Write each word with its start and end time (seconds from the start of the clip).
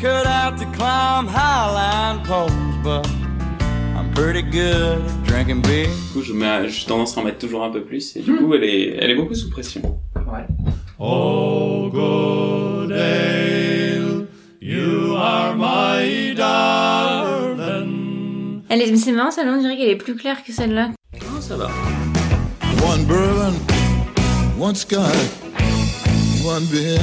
cut 0.00 0.26
out 0.26 0.58
to 0.58 0.64
climb 0.76 1.26
highline 1.26 2.22
poles, 2.24 2.50
but 2.82 3.06
I'm 3.96 4.10
pretty 4.14 4.42
good 4.42 5.00
at 5.00 5.24
drinking 5.24 5.62
beer. 5.62 5.86
Du 5.86 6.12
coup, 6.12 6.22
j'ai 6.22 6.32
tendance 6.86 7.16
à 7.16 7.20
en 7.20 7.24
mettre 7.24 7.38
toujours 7.38 7.62
un 7.64 7.70
peu 7.70 7.82
plus, 7.82 8.16
et 8.16 8.22
du 8.22 8.36
coup, 8.36 8.54
elle 8.54 8.64
est, 8.64 8.96
elle 8.98 9.10
est 9.10 9.14
beaucoup 9.16 9.34
sous 9.34 9.50
pression. 9.50 9.82
Ouais. 10.16 10.46
Oh, 10.98 11.88
good 11.90 12.92
ale, 12.92 14.26
you 14.60 15.14
are 15.16 15.54
my 15.56 16.34
darling. 16.34 17.92
Elle 18.68 18.82
est... 18.82 18.90
mais 18.90 18.96
C'est 18.96 19.12
marrant, 19.12 19.30
celle-là, 19.30 19.52
on 19.52 19.60
dirait 19.60 19.76
qu'elle 19.76 19.90
est 19.90 19.96
plus 19.96 20.16
claire 20.16 20.42
que 20.44 20.52
celle-là. 20.52 20.88
Non, 21.14 21.40
ça 21.40 21.56
va? 21.56 21.68
One 22.84 23.04
bourbon, 23.04 23.54
one 24.58 24.74
scotch, 24.74 25.30
one 26.44 26.64
beer. 26.66 26.98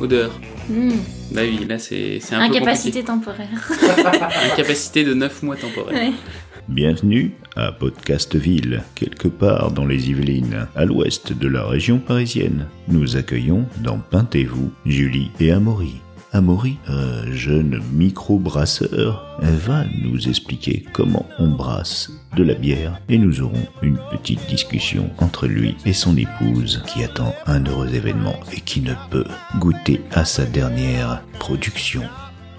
Odeur. 0.00 0.30
Hmm. 0.68 0.90
Bah 1.32 1.40
oui, 1.44 1.64
là, 1.66 1.78
c'est, 1.78 2.20
un 2.32 2.48
peu 2.48 2.56
Incapacité 2.56 3.02
temporaire. 3.02 3.70
Incapacité 4.52 5.04
de 5.04 5.14
9 5.14 5.42
mois 5.42 5.56
temporaire. 5.56 5.94
Ouais. 5.94 6.12
Bienvenue 6.68 7.32
à 7.56 7.72
Podcastville, 7.72 8.82
quelque 8.94 9.28
part 9.28 9.72
dans 9.72 9.86
les 9.86 10.10
Yvelines, 10.10 10.68
à 10.76 10.84
l'ouest 10.84 11.32
de 11.32 11.48
la 11.48 11.64
région 11.64 11.98
parisienne. 11.98 12.66
Nous 12.88 13.16
accueillons 13.16 13.64
dans 13.78 13.98
Peintez-vous 13.98 14.70
Julie 14.84 15.30
et 15.40 15.50
Amaury. 15.50 16.02
Amaury, 16.32 16.76
un 16.88 17.30
jeune 17.32 17.80
micro-brasseur, 17.92 19.24
va 19.40 19.84
nous 20.02 20.28
expliquer 20.28 20.84
comment 20.92 21.26
on 21.38 21.48
brasse 21.48 22.10
de 22.36 22.42
la 22.44 22.54
bière 22.54 23.00
et 23.08 23.16
nous 23.18 23.40
aurons 23.40 23.66
une 23.82 23.98
petite 24.10 24.46
discussion 24.46 25.10
entre 25.18 25.46
lui 25.46 25.76
et 25.86 25.92
son 25.94 26.16
épouse 26.16 26.82
qui 26.86 27.02
attend 27.02 27.34
un 27.46 27.64
heureux 27.64 27.94
événement 27.94 28.38
et 28.52 28.60
qui 28.60 28.80
ne 28.82 28.92
peut 29.10 29.24
goûter 29.58 30.00
à 30.12 30.24
sa 30.24 30.44
dernière 30.44 31.22
production. 31.38 32.02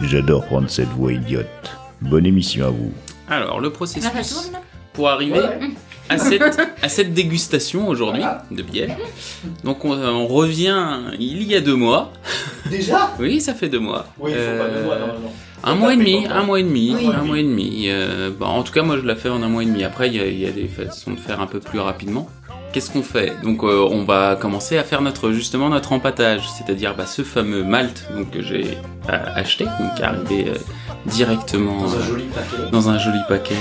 J'adore 0.02 0.46
prendre 0.46 0.70
cette 0.70 0.90
voix 0.90 1.14
idiote. 1.14 1.46
Bonne 2.02 2.26
émission 2.26 2.66
à 2.66 2.70
vous. 2.70 2.92
Alors, 3.30 3.60
le 3.60 3.72
processus 3.72 4.52
pour 4.94 5.10
arriver 5.10 5.40
Ouais. 5.40 5.60
À, 6.10 6.18
cette, 6.18 6.60
à 6.82 6.90
cette 6.90 7.14
dégustation 7.14 7.88
aujourd'hui 7.88 8.22
Voilà. 8.22 8.44
de 8.52 8.62
bière. 8.62 8.96
Donc, 9.64 9.86
on, 9.86 9.92
on 9.92 10.28
revient 10.28 10.98
il 11.20 11.44
y 11.44 11.56
a 11.56 11.62
deux 11.62 11.76
mois. 11.76 12.12
Déjà? 12.70 13.12
Oui, 13.20 13.40
ça 13.42 13.54
fait 13.54 13.70
deux 13.70 13.80
mois. 13.80 14.08
Oui, 14.20 14.32
il 14.34 14.38
faut 14.38 14.40
pas 14.58 14.64
Euh, 14.66 14.80
de 14.82 14.86
voix, 14.86 14.96
non, 15.00 15.08
non. 15.08 15.32
Un 15.62 15.76
mois 15.76 15.94
demi, 15.96 16.26
un 16.28 16.44
mois 16.44 16.60
et 16.60 16.64
demi, 16.64 16.96
Oui. 16.98 17.10
un 17.14 17.24
mois 17.24 17.38
et 17.40 17.44
demi. 17.44 17.86
Euh, 17.90 18.30
bah, 18.38 18.48
en 18.48 18.64
tout 18.64 18.72
cas, 18.72 18.82
moi, 18.82 18.98
je 18.98 19.06
la 19.06 19.16
fais 19.16 19.30
en 19.30 19.44
un 19.44 19.50
mois 19.50 19.64
et 19.64 19.66
demi. 19.66 19.84
Après, 19.84 20.08
il 20.08 20.16
y, 20.16 20.20
a- 20.20 20.26
il 20.28 20.40
y 20.40 20.46
a 20.48 20.52
des 20.52 20.68
façons 20.68 21.12
de 21.12 21.20
faire 21.20 21.42
un 21.42 21.48
peu 21.48 21.60
plus 21.60 21.80
rapidement. 21.80 22.30
Qu'est-ce 22.72 22.92
qu'on 22.92 23.02
fait? 23.04 23.34
Donc, 23.44 23.64
euh, 23.64 23.86
on 23.92 24.04
va 24.04 24.36
commencer 24.36 24.78
à 24.78 24.84
faire 24.84 25.02
notre 25.02 25.32
justement 25.32 25.70
notre 25.70 25.92
empâtage, 25.92 26.44
c'est-à-dire 26.56 26.96
bah, 26.96 27.08
ce 27.08 27.24
fameux 27.24 27.64
malt 27.64 28.08
donc 28.16 28.30
que 28.32 28.42
j'ai 28.44 28.78
euh, 29.10 29.18
acheté, 29.36 29.66
donc 29.66 29.96
qui 29.96 30.02
est 30.04 30.06
arrivé 30.06 30.46
euh, 30.50 30.54
directement 31.08 31.82
Dans 31.82 31.94
un 31.94 31.98
euh, 32.00 32.04
joli 32.08 32.24
paquet. 32.26 32.72
dans 32.72 32.90
un 32.90 32.98
joli 33.00 33.20
paquet. 33.28 33.56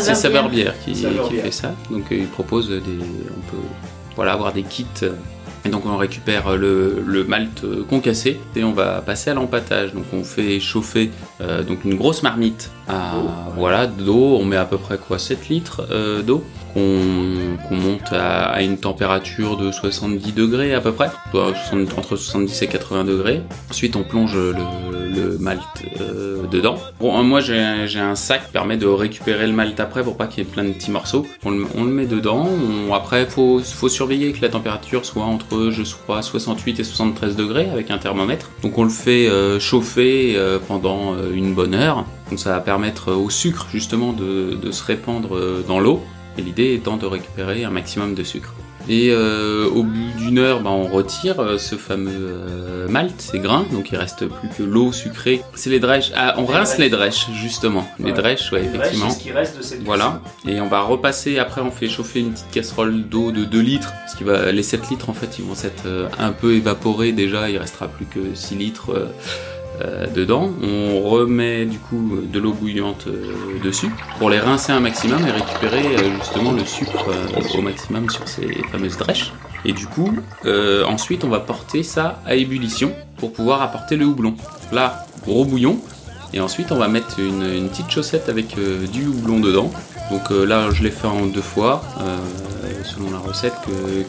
C'est 0.00 0.14
Saveur. 0.14 0.48
Bière 0.48 0.74
qui, 0.84 0.94
fait 0.94 1.50
ça. 1.50 1.74
Donc 1.90 2.12
euh, 2.12 2.16
il 2.16 2.26
propose 2.26 2.68
des, 2.68 2.76
on 2.76 3.50
peut 3.50 3.62
voilà 4.16 4.32
avoir 4.32 4.52
des 4.52 4.62
kits. 4.62 4.86
Et 5.66 5.70
donc 5.70 5.86
on 5.86 5.96
récupère 5.96 6.56
le, 6.56 7.02
le 7.06 7.24
malt 7.24 7.64
euh, 7.64 7.84
concassé 7.88 8.38
et 8.54 8.64
on 8.64 8.72
va 8.72 9.00
passer 9.00 9.30
à 9.30 9.34
l'empâtage. 9.34 9.94
Donc 9.94 10.04
on 10.12 10.22
fait 10.22 10.60
chauffer 10.60 11.10
euh, 11.40 11.62
donc 11.62 11.84
une 11.84 11.94
grosse 11.94 12.22
marmite 12.22 12.70
à 12.86 13.14
voilà 13.56 13.86
d'eau. 13.86 14.36
On 14.38 14.44
met 14.44 14.56
à 14.56 14.66
peu 14.66 14.76
près 14.76 14.98
quoi 14.98 15.18
7 15.18 15.48
litres 15.48 15.86
euh, 15.90 16.20
d'eau 16.22 16.44
qu'on 16.74 17.76
monte 17.76 18.12
à, 18.12 18.46
à 18.46 18.60
une 18.60 18.76
température 18.78 19.56
de 19.56 19.70
70 19.70 20.32
degrés 20.32 20.74
à 20.74 20.80
peu 20.80 20.92
près, 20.92 21.08
soit 21.30 21.54
60 21.70 21.96
entre 21.98 22.16
70 22.16 22.62
et 22.62 22.66
80 22.66 23.04
degrés. 23.04 23.42
Ensuite 23.70 23.96
on 23.96 24.02
plonge 24.02 24.34
le, 24.34 24.54
le 25.14 25.38
malt 25.38 25.60
euh, 26.00 26.46
dedans. 26.46 26.76
Bon, 27.00 27.22
moi 27.22 27.40
j'ai 27.40 27.58
un 27.58 28.14
sac 28.14 28.46
qui 28.46 28.52
permet 28.52 28.76
de 28.76 28.86
récupérer 28.86 29.46
le 29.46 29.52
malt 29.52 29.78
après 29.80 30.02
pour 30.02 30.16
pas 30.16 30.26
qu'il 30.26 30.44
y 30.44 30.46
ait 30.46 30.50
plein 30.50 30.64
de 30.64 30.72
petits 30.72 30.90
morceaux. 30.90 31.26
On 31.44 31.50
le, 31.50 31.84
met 31.84 32.06
dedans. 32.06 32.48
Après 32.92 33.26
faut 33.26 33.60
faut 33.60 33.88
surveiller 33.88 34.32
que 34.32 34.42
la 34.42 34.48
température 34.48 35.04
soit 35.04 35.24
entre 35.24 35.70
je 35.70 35.82
crois 35.94 36.22
68 36.22 36.80
et 36.80 36.84
73 36.84 37.36
degrés 37.36 37.68
avec 37.70 37.90
un 37.90 37.98
thermomètre. 37.98 38.50
Donc 38.62 38.78
on 38.78 38.84
le 38.84 38.90
fait 38.90 39.28
euh, 39.28 39.60
chauffer 39.60 40.34
euh, 40.36 40.58
pendant 40.66 41.14
une 41.32 41.54
bonne 41.54 41.74
heure. 41.74 42.04
Donc 42.30 42.38
ça 42.38 42.50
va 42.50 42.60
permettre 42.60 43.12
au 43.12 43.30
sucre 43.30 43.66
justement 43.70 44.12
de, 44.12 44.54
de 44.60 44.72
se 44.72 44.82
répandre 44.84 45.38
dans 45.66 45.80
l'eau. 45.80 46.02
Et 46.36 46.42
l'idée 46.42 46.74
étant 46.74 46.96
de 46.96 47.06
récupérer 47.06 47.64
un 47.64 47.70
maximum 47.70 48.14
de 48.14 48.24
sucre. 48.24 48.54
Et 48.88 49.10
euh, 49.10 49.66
au 49.68 49.82
bout 49.82 50.10
d'une 50.18 50.38
heure, 50.38 50.60
bah, 50.60 50.70
on 50.70 50.84
retire 50.84 51.40
euh, 51.40 51.56
ce 51.58 51.74
fameux 51.76 52.12
euh, 52.14 52.86
malt, 52.88 53.14
ces 53.18 53.38
grains, 53.38 53.64
donc 53.72 53.90
il 53.90 53.96
reste 53.96 54.26
plus 54.26 54.48
que 54.56 54.62
l'eau 54.62 54.92
sucrée. 54.92 55.42
C'est 55.54 55.70
les 55.70 55.80
drèches. 55.80 56.12
Ah, 56.14 56.34
on 56.36 56.42
Les 56.42 56.52
rince 56.54 56.68
drèches. 56.76 56.78
les 56.80 56.90
drèches, 56.90 57.26
justement. 57.34 57.88
Les 57.98 58.06
Ouais. 58.06 58.12
drèches, 58.12 58.52
ouais, 58.52 58.62
effectivement. 58.64 59.08
c'est 59.10 59.18
ce 59.18 59.22
qui 59.22 59.32
reste 59.32 59.56
de 59.56 59.62
cette 59.62 59.82
Voilà, 59.84 60.20
et 60.46 60.60
on 60.60 60.68
va 60.68 60.82
repasser, 60.82 61.38
après 61.38 61.62
on 61.62 61.70
fait 61.70 61.88
chauffer 61.88 62.20
une 62.20 62.32
petite 62.32 62.50
casserole 62.52 63.04
d'eau 63.08 63.32
de 63.32 63.44
2 63.44 63.60
litres, 63.60 63.92
parce 64.04 64.14
que 64.16 64.24
va, 64.24 64.52
les 64.52 64.62
7 64.62 64.90
litres 64.90 65.08
en 65.08 65.14
fait 65.14 65.38
ils 65.38 65.44
vont 65.44 65.54
s'être 65.54 65.84
euh, 65.86 66.08
un 66.18 66.32
peu 66.32 66.54
évaporés 66.54 67.12
déjà, 67.12 67.48
il 67.48 67.56
restera 67.58 67.88
plus 67.88 68.04
que 68.06 68.34
6 68.34 68.54
litres 68.56 68.90
euh, 69.82 70.06
dedans. 70.06 70.50
On 70.62 71.00
remet 71.08 71.64
du 71.64 71.78
coup 71.78 72.20
de 72.32 72.38
l'eau 72.38 72.52
bouillante 72.52 73.06
euh, 73.08 73.34
dessus 73.64 73.90
pour 74.18 74.30
les 74.30 74.38
rincer 74.38 74.70
un 74.70 74.78
maximum 74.78 75.26
et 75.26 75.32
récupérer 75.32 75.96
euh, 75.96 76.14
justement 76.20 76.52
le 76.52 76.64
sucre 76.64 77.06
au 77.56 77.60
maximum 77.60 78.08
sur 78.08 78.28
ces 78.28 78.46
fameuses 78.70 78.96
drèches. 78.96 79.32
Et 79.64 79.72
du 79.72 79.86
coup, 79.86 80.12
ensuite 80.86 81.24
on 81.24 81.28
va 81.28 81.40
porter 81.40 81.82
ça 81.82 82.20
à 82.26 82.34
ébullition 82.34 82.92
pour 83.16 83.32
pouvoir 83.32 83.62
apporter 83.62 83.96
le 83.96 84.04
houblon. 84.04 84.34
Là, 84.72 85.06
gros 85.24 85.44
bouillon, 85.44 85.78
et 86.34 86.40
ensuite, 86.40 86.70
on 86.70 86.76
va 86.76 86.88
mettre 86.88 87.18
une, 87.18 87.42
une 87.42 87.68
petite 87.68 87.90
chaussette 87.90 88.28
avec 88.28 88.56
du 88.92 89.06
houblon 89.06 89.40
dedans. 89.40 89.72
Donc 90.10 90.30
là, 90.30 90.70
je 90.70 90.82
l'ai 90.82 90.90
fait 90.90 91.06
en 91.06 91.26
deux 91.26 91.40
fois, 91.40 91.82
selon 92.84 93.10
la 93.10 93.18
recette 93.18 93.54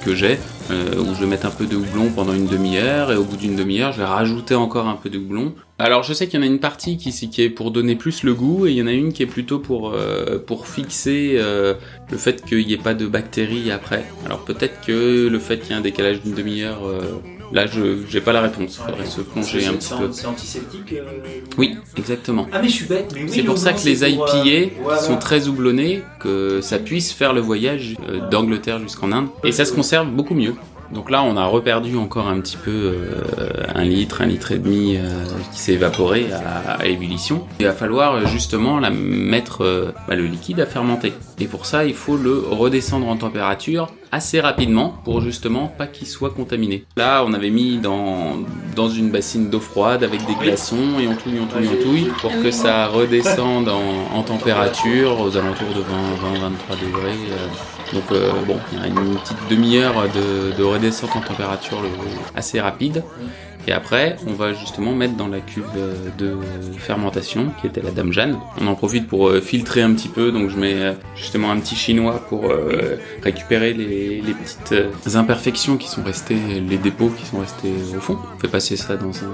que, 0.04 0.14
j'ai, 0.14 0.38
euh, 0.72 1.00
où 1.00 1.16
je 1.16 1.22
vais 1.22 1.26
mettre 1.26 1.46
un 1.46 1.52
peu 1.52 1.66
de 1.66 1.76
houblon 1.76 2.10
pendant 2.10 2.34
une 2.34 2.48
demi-heure, 2.48 3.12
et 3.12 3.16
au 3.16 3.24
bout 3.24 3.38
d'une 3.38 3.56
demi-heure, 3.56 3.92
je 3.92 4.00
vais 4.00 4.06
rajouter 4.06 4.56
encore 4.56 4.88
un 4.88 4.96
peu 4.96 5.10
de 5.10 5.18
houblon. 5.18 5.54
Alors, 5.80 6.04
je 6.04 6.14
sais 6.14 6.28
qu'il 6.28 6.40
y 6.40 6.44
en 6.44 6.46
a 6.46 6.50
une 6.50 6.60
partie 6.60 6.98
qui, 6.98 7.42
est 7.42 7.50
pour 7.50 7.72
donner 7.72 7.96
plus 7.96 8.24
le 8.24 8.34
goût, 8.34 8.68
et 8.68 8.72
il 8.72 8.78
y 8.78 8.82
en 8.82 8.88
a 8.88 8.92
une 8.92 9.14
qui 9.14 9.24
est 9.24 9.28
plutôt 9.28 9.60
pour, 9.60 9.92
euh, 9.94 10.40
fixer 10.64 11.36
euh, 11.38 11.74
le 12.12 12.18
fait 12.18 12.44
qu'il 12.46 12.66
n'y 12.66 12.74
ait 12.74 12.78
pas 12.78 12.94
de 12.94 13.08
bactéries 13.08 13.72
après. 13.72 14.06
Alors 14.26 14.44
peut-être 14.44 14.82
que 14.86 15.28
le 15.28 15.40
fait 15.40 15.60
qu'il 15.60 15.72
y 15.72 15.74
ait 15.74 15.78
un 15.78 15.82
décalage 15.82 16.22
d'une 16.22 16.34
demi-heure, 16.34 16.82
là, 17.52 17.66
je 17.68 18.06
j'ai 18.08 18.22
pas 18.22 18.34
la 18.34 18.42
réponse. 18.42 18.80
Il 18.80 18.92
faudrait 18.92 19.06
se 19.06 19.22
plonger 19.22 19.66
un 19.66 19.74
petit 19.74 19.94
peu. 19.94 20.10
C'est 20.12 20.26
antiseptique 20.26 20.94
euh, 20.94 21.04
Oui, 21.58 21.78
exactement. 21.98 22.48
Ah 22.52 22.60
mais 22.62 22.68
je 22.68 22.74
suis 22.74 22.86
bête, 22.86 23.14
oui, 23.16 23.26
C'est 23.28 23.44
pour 23.44 23.58
ça 23.58 23.74
que 23.74 23.84
les 23.86 23.96
c'est 23.96 24.16
pour, 24.16 24.28
euh, 24.34 24.44
IPA 24.46 24.98
sont 24.98 25.18
très 25.18 25.48
houblonnés, 25.48 26.04
que 26.20 26.62
ça 26.62 26.80
puisse 26.80 27.12
faire 27.12 27.34
le 27.34 27.42
voyage 27.42 27.96
euh, 28.10 28.30
d'Angleterre 28.30 28.80
jusqu'en 28.80 29.12
Inde. 29.12 29.28
Et 29.44 29.52
ça 29.52 29.66
se 29.66 29.74
conserve 29.74 30.10
beaucoup 30.10 30.36
mieux. 30.36 30.56
Donc 30.92 31.10
là, 31.10 31.24
on 31.24 31.36
a 31.38 31.46
reperdu 31.46 31.98
encore 31.98 32.28
un 32.28 32.40
petit 32.40 32.58
peu 32.58 32.72
euh, 32.72 33.22
un 33.74 33.84
litre, 33.84 34.22
un 34.22 34.28
litre 34.28 34.52
et 34.52 34.60
demi 34.60 34.96
euh, 34.98 35.26
qui 35.52 35.60
s'est 35.60 35.74
évaporé 35.74 36.28
à, 36.32 36.74
à 36.74 36.86
ébullition. 36.86 37.46
Il 37.60 37.66
va 37.66 37.74
falloir 37.74 38.14
euh, 38.16 38.26
justement 38.28 38.80
la 38.80 38.92
mettre 38.92 39.64
euh, 39.64 39.92
bah, 40.08 40.16
le 40.16 40.26
liquide 40.26 40.60
à 40.60 40.66
fermenter. 40.66 41.14
Et 41.40 41.46
pour 41.46 41.66
ça, 41.66 41.86
il 41.86 41.94
faut 41.94 42.18
le 42.18 42.40
redescendre 42.50 43.08
en 43.08 43.18
température 43.18 43.88
assez 44.12 44.40
rapidement 44.40 44.96
pour 45.04 45.20
justement 45.20 45.68
pas 45.68 45.88
qu'il 45.88 46.08
soit 46.08 46.30
contaminé. 46.30 46.86
Là, 46.96 47.24
on 47.28 47.34
avait 47.34 47.50
mis 47.50 47.78
dans, 47.80 48.38
dans 48.76 48.88
une 48.88 49.10
bassine 49.10 49.50
d'eau 49.50 49.60
froide 49.60 50.04
avec 50.04 50.26
des 50.26 50.36
glaçons 50.36 51.00
et 51.02 51.08
on 51.08 51.16
touille, 51.16 51.40
on 51.42 51.48
touille, 51.48 51.68
on 51.68 51.84
touille 51.84 52.08
pour 52.22 52.32
que 52.32 52.52
ça 52.52 52.88
redescende 52.88 53.68
en, 53.68 54.16
en 54.16 54.24
température 54.24 55.20
aux 55.20 55.36
alentours 55.36 55.74
de 55.76 55.82
20-23 55.82 56.86
degrés. 56.86 57.18
Donc 57.94 58.04
euh, 58.12 58.32
bon, 58.48 58.58
il 58.74 58.80
y 58.80 58.84
a 58.84 58.88
une 58.88 59.16
petite 59.18 59.38
demi-heure 59.50 60.04
de, 60.14 60.56
de 60.58 60.64
redescente 60.64 61.16
en 61.16 61.22
température 61.22 61.82
le- 61.82 61.90
assez 62.36 62.60
rapide. 62.60 63.04
Et 63.68 63.72
après, 63.72 64.16
on 64.28 64.34
va 64.34 64.54
justement 64.54 64.94
mettre 64.94 65.16
dans 65.16 65.28
la 65.28 65.40
cuve 65.40 65.66
de 66.20 66.38
fermentation, 66.78 67.52
qui 67.60 67.66
était 67.66 67.82
la 67.82 67.90
Dame 67.90 68.12
Jeanne. 68.14 68.38
On 68.62 68.68
en 68.68 68.76
profite 68.76 69.08
pour 69.08 69.28
euh, 69.28 69.42
filtrer 69.42 69.82
un 69.82 69.92
petit 69.94 70.08
peu, 70.08 70.32
donc 70.32 70.52
je 70.52 70.58
mets 70.58 70.76
euh, 70.76 70.94
justement 71.16 71.50
un 71.50 71.58
petit 71.60 71.76
chinois 71.76 72.24
pour 72.30 72.46
euh, 72.52 72.98
récupérer 73.24 73.74
les, 73.74 74.22
les 74.22 74.34
petites 74.36 75.16
imperfections 75.16 75.78
qui 75.78 75.88
sont 75.88 76.04
restées, 76.04 76.38
les 76.70 76.78
dépôts 76.78 77.10
qui 77.10 77.26
sont 77.26 77.40
restés 77.40 77.74
au 77.98 78.00
fond. 78.02 78.20
On 78.36 78.40
fait 78.40 78.48
passer 78.48 78.78
ça 78.78 78.98
dans 78.98 79.10
un, 79.10 79.34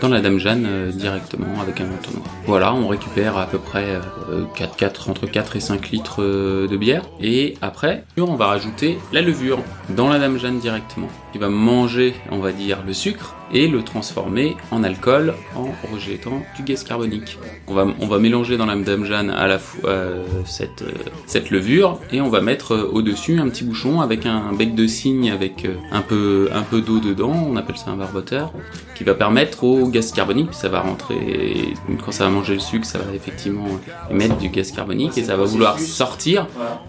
dans 0.00 0.08
la 0.08 0.20
Dame 0.20 0.38
Jeanne 0.38 0.64
euh, 0.66 0.90
directement 0.90 1.60
avec 1.60 1.80
un 1.80 1.86
entonnoir. 1.86 2.28
Voilà, 2.46 2.74
on 2.74 2.88
récupère 2.88 3.36
à 3.36 3.46
peu 3.46 3.58
près 3.58 3.84
euh, 4.30 4.44
4, 4.56 4.76
4, 4.76 5.10
entre 5.10 5.26
4 5.26 5.56
et 5.56 5.60
5 5.60 5.90
litres 5.90 6.22
euh, 6.22 6.68
de 6.68 6.76
bière. 6.76 7.02
Et 7.20 7.56
après, 7.60 8.04
on 8.16 8.36
va 8.36 8.46
rajouter 8.46 8.98
la 9.12 9.22
levure 9.22 9.58
dans 9.90 10.08
la 10.08 10.18
Dame 10.18 10.38
Jeanne 10.38 10.58
directement, 10.58 11.08
qui 11.32 11.38
va 11.38 11.48
manger, 11.48 12.14
on 12.30 12.38
va 12.38 12.52
dire, 12.52 12.82
le 12.86 12.92
sucre 12.92 13.34
et 13.52 13.66
le 13.66 13.82
transformer 13.82 14.56
en 14.70 14.84
alcool 14.84 15.34
en 15.56 15.68
rejetant 15.92 16.42
du 16.56 16.62
gaz 16.62 16.84
carbonique. 16.84 17.38
On 17.66 17.74
va, 17.74 17.86
on 18.00 18.06
va 18.06 18.18
mélanger 18.18 18.56
dans 18.56 18.66
la 18.66 18.76
Dame 18.76 19.04
Jeanne 19.04 19.30
à 19.30 19.46
la 19.46 19.58
fois 19.58 19.90
euh, 19.90 20.24
cette, 20.44 20.82
euh, 20.82 20.92
cette 21.26 21.50
levure 21.50 21.98
et 22.12 22.20
on 22.20 22.28
va 22.28 22.40
mettre 22.40 22.72
euh, 22.72 22.90
au-dessus 22.92 23.38
un 23.38 23.48
petit 23.48 23.64
bouchon 23.64 24.00
avec 24.00 24.26
un 24.26 24.52
bec 24.52 24.74
de 24.74 24.86
cygne 24.86 25.30
avec 25.30 25.64
euh, 25.64 25.76
un 25.92 26.02
peu, 26.02 26.48
un 26.52 26.62
peu 26.62 26.80
d'eau 26.80 26.98
dedans, 26.98 27.32
on 27.48 27.56
appelle 27.56 27.76
ça 27.76 27.90
un 27.90 27.96
barboteur, 27.96 28.52
qui 28.94 29.04
va 29.04 29.14
permettre 29.14 29.64
au 29.64 29.88
gaz 29.88 30.12
carbonique, 30.12 30.52
ça 30.52 30.68
va 30.68 30.80
rentrer, 30.80 31.74
quand 32.04 32.12
ça 32.12 32.24
va 32.24 32.30
manger 32.30 32.54
le 32.54 32.60
sucre, 32.60 32.84
ça 32.84 32.98
va 32.98 33.14
effectivement 33.14 33.66
émettre 34.10 34.36
du 34.36 34.48
gaz 34.48 34.72
carbonique 34.72 35.16
et 35.16 35.24
ça 35.24 35.36
va 35.36 35.44
vouloir 35.44 35.78
sortir. 35.78 36.46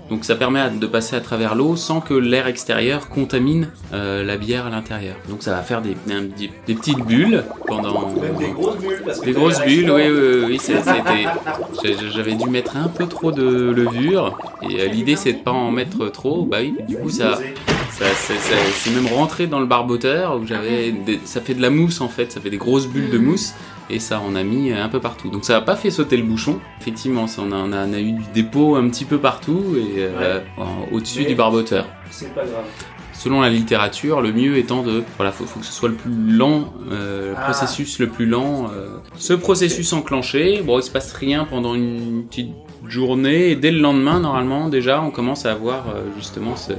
Donc 0.09 0.25
ça 0.25 0.35
permet 0.35 0.69
de 0.71 0.87
passer 0.87 1.15
à 1.15 1.21
travers 1.21 1.55
l'eau 1.55 1.75
sans 1.75 2.01
que 2.01 2.13
l'air 2.13 2.47
extérieur 2.47 3.09
contamine 3.09 3.69
la 3.91 4.37
bière 4.39 4.65
à 4.65 4.69
l'intérieur. 4.69 5.15
Donc 5.29 5.43
ça 5.43 5.51
va 5.51 5.61
faire 5.61 5.81
des, 5.81 5.95
des, 6.07 6.49
des 6.67 6.73
petites 6.75 6.99
bulles 7.05 7.43
pendant... 7.67 8.09
Même 8.09 8.35
des 8.37 8.49
grosses 8.51 8.77
bulles. 8.77 9.01
Parce 9.05 9.19
que 9.19 9.25
Des 9.25 9.33
t'as 9.33 9.39
grosses 9.39 9.59
la 9.59 9.65
bulles, 9.65 9.91
restaurant. 9.91 10.15
oui, 10.19 10.45
oui, 10.45 10.45
oui, 10.47 10.59
c'était. 10.59 11.99
J'avais 12.13 12.33
dû 12.35 12.49
mettre 12.49 12.77
un 12.77 12.87
peu 12.87 13.05
trop 13.07 13.31
de 13.31 13.43
levure 13.71 14.37
et 14.69 14.81
euh, 14.81 14.85
l'idée 14.87 15.15
c'est 15.15 15.33
de 15.33 15.37
pas 15.39 15.51
en 15.51 15.71
mettre 15.71 16.07
trop. 16.09 16.43
Bah 16.45 16.57
oui, 16.61 16.75
du 16.87 16.97
coup 16.97 17.09
ça, 17.09 17.35
ça, 17.91 18.05
ça- 18.05 18.33
ça- 18.35 18.55
c'est 18.75 18.91
même 18.91 19.07
rentré 19.07 19.47
dans 19.47 19.59
le 19.59 19.65
barboteur 19.65 20.37
où 20.39 20.45
j'avais, 20.45 20.91
des- 20.91 21.19
ça 21.25 21.41
fait 21.41 21.53
de 21.53 21.61
la 21.61 21.69
mousse 21.69 22.01
en 22.01 22.07
fait, 22.09 22.31
ça 22.31 22.41
fait 22.41 22.49
des 22.49 22.57
grosses 22.57 22.87
bulles 22.87 23.09
de 23.09 23.17
mousse 23.17 23.53
et 23.89 23.99
ça 23.99 24.21
on 24.27 24.35
a 24.35 24.43
mis 24.43 24.71
un 24.71 24.89
peu 24.89 24.99
partout. 24.99 25.29
Donc 25.29 25.45
ça 25.45 25.57
a 25.57 25.61
pas 25.61 25.75
fait 25.75 25.89
sauter 25.91 26.17
le 26.17 26.23
bouchon. 26.23 26.59
Effectivement, 26.81 27.27
ça, 27.27 27.41
on 27.47 27.51
a, 27.51 27.55
on 27.55 27.71
a, 27.71 27.85
on 27.87 27.93
a 27.93 27.99
eu 27.99 28.11
du 28.13 28.23
dépôt 28.33 28.75
un 28.75 28.87
petit 28.89 29.05
peu 29.05 29.17
partout 29.17 29.63
et 29.77 29.99
euh, 30.03 30.39
au-dessus 30.91 31.25
du 31.25 31.35
barboteur. 31.35 31.85
C'est 32.11 32.33
pas 32.33 32.41
grave. 32.45 32.63
Selon 33.19 33.41
la 33.41 33.49
littérature, 33.49 34.21
le 34.21 34.31
mieux 34.31 34.55
étant 34.57 34.81
de, 34.81 35.03
voilà, 35.17 35.33
faut, 35.33 35.43
faut 35.45 35.59
que 35.59 35.65
ce 35.65 35.73
soit 35.73 35.89
le 35.89 35.95
plus 35.95 36.09
lent, 36.13 36.73
euh, 36.89 37.31
le 37.31 37.35
Ah. 37.37 37.41
processus 37.43 37.99
le 37.99 38.07
plus 38.07 38.25
lent. 38.25 38.67
euh. 38.73 38.87
Ce 39.17 39.33
processus 39.33 39.91
enclenché, 39.91 40.61
bon, 40.65 40.79
il 40.79 40.83
se 40.83 40.89
passe 40.89 41.11
rien 41.11 41.43
pendant 41.43 41.75
une 41.75 42.23
petite 42.29 42.53
journée 42.87 43.49
et 43.51 43.55
dès 43.55 43.71
le 43.71 43.79
lendemain, 43.79 44.19
normalement, 44.19 44.69
déjà, 44.69 45.01
on 45.01 45.11
commence 45.11 45.45
à 45.45 45.51
avoir 45.51 45.89
euh, 45.89 46.01
justement 46.17 46.55
ce, 46.55 46.73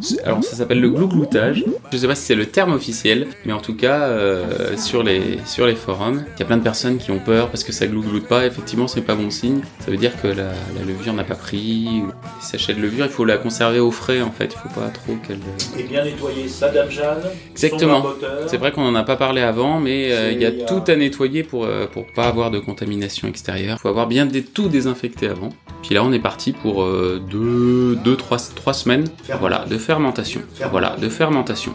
ce- 0.00 0.14
alors 0.24 0.42
ça 0.42 0.56
s'appelle 0.56 0.80
le 0.80 0.90
glougloutage. 0.90 1.64
Je 1.92 1.96
sais 1.98 2.06
pas 2.06 2.14
si 2.14 2.22
c'est 2.24 2.34
le 2.34 2.46
terme 2.46 2.72
officiel, 2.72 3.28
mais 3.44 3.52
en 3.52 3.60
tout 3.60 3.74
cas, 3.76 4.02
euh, 4.02 4.76
sur 4.76 5.02
les 5.02 5.38
sur 5.46 5.66
les 5.66 5.74
forums, 5.74 6.24
il 6.36 6.40
y 6.40 6.42
a 6.42 6.46
plein 6.46 6.56
de 6.56 6.62
personnes 6.62 6.98
qui 6.98 7.10
ont 7.10 7.18
peur 7.18 7.48
parce 7.50 7.62
que 7.64 7.72
ça 7.72 7.86
glougloute 7.86 8.26
pas. 8.26 8.46
Effectivement, 8.46 8.88
c'est 8.88 9.02
pas 9.02 9.14
bon 9.14 9.30
signe. 9.30 9.60
Ça 9.80 9.90
veut 9.90 9.96
dire 9.96 10.12
que 10.20 10.28
la, 10.28 10.34
la 10.76 10.84
levure 10.86 11.12
n'a 11.12 11.24
pas 11.24 11.34
pris. 11.34 11.86
ou 12.02 12.06
Les 12.06 12.12
sachets 12.46 12.74
de 12.74 12.80
levure, 12.80 13.04
il 13.06 13.10
faut 13.10 13.24
la 13.24 13.36
conserver 13.36 13.80
au 13.80 13.90
frais 13.90 14.22
en 14.22 14.30
fait. 14.32 14.54
Il 14.54 14.58
faut 14.72 14.80
pas 14.80 14.88
trop 14.88 15.14
qu'elle 15.26 15.38
Et 15.78 15.84
bien 15.84 16.04
nettoyer 16.04 16.48
sa 16.48 16.68
Dame 16.70 16.90
Jeanne. 16.90 17.22
Exactement. 17.52 18.04
C'est 18.46 18.56
vrai 18.56 18.72
qu'on 18.72 18.86
en 18.86 18.94
a 18.94 19.02
pas 19.04 19.16
parlé 19.16 19.42
avant, 19.42 19.78
mais 19.80 20.12
euh, 20.12 20.32
il 20.32 20.40
y 20.40 20.46
a 20.46 20.48
euh, 20.50 20.64
tout 20.66 20.82
à 20.90 20.96
nettoyer 20.96 21.42
pour 21.42 21.64
euh, 21.64 21.86
pour 21.86 22.06
pas 22.06 22.24
avoir 22.26 22.50
de 22.50 22.58
contamination 22.58 23.28
extérieure. 23.28 23.78
Faut 23.80 23.88
avoir 23.88 24.06
bien 24.06 24.26
dé- 24.26 24.42
tout 24.42 24.68
désinfecté 24.68 25.28
avant. 25.34 25.50
Puis 25.82 25.94
là, 25.94 26.02
on 26.04 26.12
est 26.12 26.18
parti 26.18 26.52
pour 26.52 26.82
euh, 26.82 27.20
deux, 27.30 27.96
deux, 28.04 28.16
trois, 28.16 28.38
trois 28.54 28.72
semaines. 28.72 29.04
Voilà, 29.40 29.64
de 29.68 29.76
fermentation. 29.78 30.40
Voilà, 30.70 30.96
de 31.00 31.08
fermentation. 31.08 31.72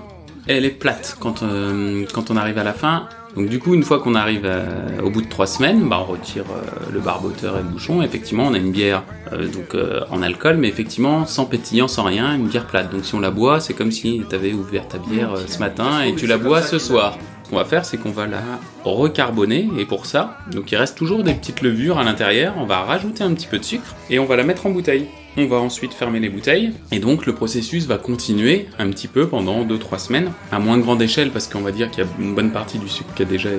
Elle 0.47 0.65
est 0.65 0.69
plate 0.71 1.15
quand 1.19 1.44
euh, 1.44 2.06
quand 2.13 2.31
on 2.31 2.35
arrive 2.38 2.57
à 2.57 2.63
la 2.63 2.73
fin. 2.73 3.07
Donc 3.35 3.47
du 3.50 3.59
coup, 3.59 3.75
une 3.75 3.83
fois 3.83 4.00
qu'on 4.00 4.15
arrive 4.15 4.47
à- 4.47 5.03
au 5.03 5.11
bout 5.11 5.21
de 5.21 5.29
trois 5.29 5.45
semaines, 5.45 5.88
bah, 5.88 6.00
on 6.01 6.11
retire 6.11 6.45
euh, 6.50 6.61
le 6.91 7.00
barboteur 7.00 7.56
et 7.57 7.61
le 7.61 7.67
bouchon. 7.67 8.01
Effectivement, 8.01 8.45
on 8.47 8.56
a 8.56 8.57
une 8.57 8.71
bière 8.71 9.03
euh, 9.31 9.45
donc 9.47 9.75
euh, 9.75 10.00
en 10.09 10.23
alcool, 10.23 10.57
mais 10.57 10.67
effectivement 10.67 11.27
sans 11.27 11.45
pétillant, 11.45 11.88
sans 11.88 12.03
rien, 12.03 12.33
une 12.35 12.47
bière 12.47 12.65
plate. 12.65 12.91
Donc 12.91 13.06
si 13.06 13.13
on 13.13 13.19
la 13.19 13.29
boit, 13.29 13.59
c'est 13.59 13.75
comme 13.75 13.91
si 13.91 14.23
tu 14.27 14.33
avais 14.35 14.53
ouvert 14.53 14.88
ta 14.88 14.97
bière 14.97 15.33
euh, 15.35 15.41
ce 15.47 15.59
matin 15.59 16.01
et 16.03 16.15
tu 16.15 16.25
la 16.25 16.39
bois 16.39 16.63
ce 16.63 16.79
soir. 16.79 17.15
Qu'on 17.49 17.55
va 17.55 17.65
faire, 17.65 17.83
c'est 17.83 17.97
qu'on 17.97 18.11
va 18.11 18.27
la 18.27 18.43
recarboner 18.83 19.69
et 19.79 19.85
pour 19.85 20.05
ça, 20.05 20.37
donc 20.51 20.71
il 20.71 20.75
reste 20.75 20.95
toujours 20.95 21.23
des 21.23 21.33
petites 21.33 21.61
levures 21.61 21.97
à 21.97 22.03
l'intérieur. 22.03 22.53
On 22.57 22.65
va 22.65 22.81
rajouter 22.81 23.23
un 23.23 23.33
petit 23.33 23.47
peu 23.47 23.57
de 23.57 23.63
sucre 23.63 23.95
et 24.11 24.19
on 24.19 24.25
va 24.25 24.35
la 24.35 24.43
mettre 24.43 24.67
en 24.67 24.69
bouteille. 24.69 25.07
On 25.35 25.47
va 25.47 25.57
ensuite 25.57 25.93
fermer 25.93 26.19
les 26.19 26.29
bouteilles 26.29 26.73
et 26.91 26.99
donc 26.99 27.25
le 27.25 27.33
processus 27.33 27.87
va 27.87 27.97
continuer 27.97 28.67
un 28.77 28.89
petit 28.89 29.07
peu 29.07 29.27
pendant 29.27 29.65
2-3 29.65 29.99
semaines 29.99 30.31
à 30.51 30.59
moins 30.59 30.77
grande 30.77 31.01
échelle 31.01 31.31
parce 31.31 31.47
qu'on 31.47 31.61
va 31.61 31.71
dire 31.71 31.89
qu'il 31.89 32.03
y 32.03 32.07
a 32.07 32.09
une 32.19 32.35
bonne 32.35 32.51
partie 32.51 32.77
du 32.77 32.87
sucre 32.87 33.13
qui 33.15 33.23
a 33.23 33.25
déjà 33.25 33.49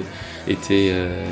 été 0.46 0.90
euh, 0.92 1.25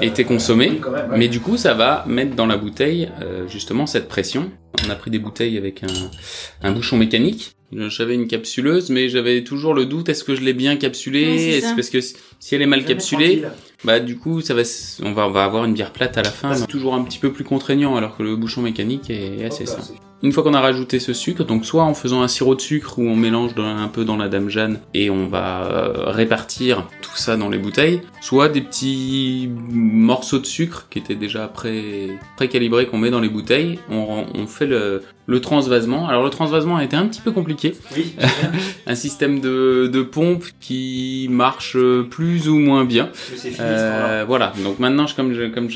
été 0.00 0.24
consommé. 0.24 0.70
Même, 0.70 1.10
ouais. 1.10 1.18
Mais 1.18 1.28
du 1.28 1.40
coup, 1.40 1.56
ça 1.56 1.74
va 1.74 2.04
mettre 2.06 2.34
dans 2.34 2.46
la 2.46 2.56
bouteille 2.56 3.10
euh, 3.22 3.46
justement 3.48 3.86
cette 3.86 4.08
pression. 4.08 4.50
On 4.86 4.90
a 4.90 4.94
pris 4.94 5.10
des 5.10 5.18
bouteilles 5.18 5.58
avec 5.58 5.82
un, 5.82 6.66
un 6.66 6.72
bouchon 6.72 6.96
mécanique. 6.96 7.55
J'avais 7.72 8.14
une 8.14 8.28
capsuleuse, 8.28 8.90
mais 8.90 9.08
j'avais 9.08 9.42
toujours 9.42 9.74
le 9.74 9.86
doute 9.86 10.08
est-ce 10.08 10.24
que 10.24 10.34
je 10.34 10.40
l'ai 10.40 10.52
bien 10.52 10.76
capsulée? 10.76 11.60
Parce 11.74 11.90
que 11.90 12.00
si 12.00 12.54
elle 12.54 12.62
est 12.62 12.66
mal 12.66 12.84
capsulée, 12.84 13.42
bah 13.84 14.00
du 14.00 14.16
coup, 14.16 14.40
ça 14.40 14.54
va, 14.54 14.62
on 15.02 15.12
va, 15.12 15.26
on 15.26 15.30
va 15.30 15.44
avoir 15.44 15.64
une 15.64 15.74
bière 15.74 15.92
plate 15.92 16.16
à 16.16 16.22
la 16.22 16.30
fin. 16.30 16.50
Ah, 16.52 16.54
C'est 16.54 16.66
toujours 16.66 16.94
un 16.94 17.02
petit 17.02 17.18
peu 17.18 17.32
plus 17.32 17.44
contraignant, 17.44 17.96
alors 17.96 18.16
que 18.16 18.22
le 18.22 18.36
bouchon 18.36 18.62
mécanique 18.62 19.10
est 19.10 19.44
assez 19.44 19.64
Hop 19.64 19.78
là, 19.78 19.84
simple. 19.84 20.00
Une 20.26 20.32
fois 20.32 20.42
qu'on 20.42 20.54
a 20.54 20.60
rajouté 20.60 20.98
ce 20.98 21.12
sucre, 21.12 21.44
donc 21.44 21.64
soit 21.64 21.84
en 21.84 21.94
faisant 21.94 22.20
un 22.20 22.26
sirop 22.28 22.56
de 22.56 22.60
sucre 22.60 22.98
où 22.98 23.02
on 23.08 23.14
mélange 23.14 23.52
un 23.58 23.86
peu 23.86 24.04
dans 24.04 24.16
la 24.16 24.28
Dame 24.28 24.48
Jeanne 24.48 24.80
et 24.92 25.08
on 25.08 25.28
va 25.28 25.64
euh, 25.64 25.92
répartir 26.10 26.86
tout 27.00 27.14
ça 27.16 27.36
dans 27.36 27.48
les 27.48 27.58
bouteilles, 27.58 28.00
soit 28.20 28.48
des 28.48 28.60
petits 28.60 29.48
morceaux 29.70 30.40
de 30.40 30.46
sucre 30.46 30.88
qui 30.90 30.98
étaient 30.98 31.14
déjà 31.14 31.46
pré 31.46 32.08
précalibrés 32.36 32.86
qu'on 32.86 32.98
met 32.98 33.10
dans 33.10 33.20
les 33.20 33.28
bouteilles. 33.28 33.78
On, 33.88 34.24
on 34.34 34.46
fait 34.48 34.66
le, 34.66 35.02
le 35.26 35.40
transvasement. 35.40 36.08
Alors 36.08 36.24
le 36.24 36.30
transvasement 36.30 36.76
a 36.76 36.82
été 36.84 36.96
un 36.96 37.06
petit 37.06 37.20
peu 37.20 37.30
compliqué. 37.30 37.74
Oui. 37.96 38.14
Un 38.88 38.94
système 38.96 39.40
de, 39.40 39.88
de 39.92 40.02
pompe 40.02 40.44
qui 40.60 41.28
marche 41.30 41.76
plus 42.10 42.48
ou 42.48 42.58
moins 42.58 42.84
bien. 42.84 43.10
Fini. 43.12 43.54
Euh, 43.60 44.24
voilà, 44.26 44.52
donc 44.64 44.78
maintenant, 44.80 45.06
je- 45.06 45.14
comme 45.14 45.32
je- 45.34 45.48
comme 45.52 45.70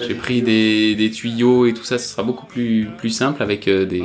j'ai 0.00 0.14
pris 0.14 0.42
des, 0.42 0.94
des 0.94 1.10
tuyaux 1.10 1.66
et 1.66 1.74
tout 1.74 1.84
ça, 1.84 1.98
ce 1.98 2.08
sera 2.08 2.22
beaucoup 2.22 2.46
plus, 2.46 2.88
plus 2.98 3.10
simple 3.10 3.42
avec 3.42 3.68
euh, 3.68 3.84
des, 3.84 4.04